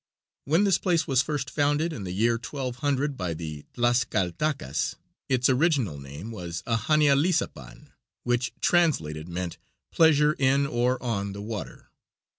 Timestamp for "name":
5.99-6.31